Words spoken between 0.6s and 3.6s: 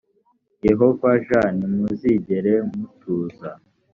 yehova j ntimuzigere mutuza